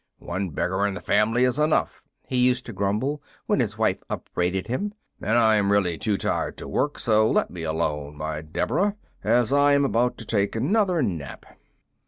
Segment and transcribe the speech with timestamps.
[0.17, 4.65] "One beggar in the family is enough," he used to grumble, when his wife upbraided
[4.65, 6.97] him, "and I am really too tired to work.
[6.97, 11.45] So let me alone, my Deborah, as I am about to take another nap."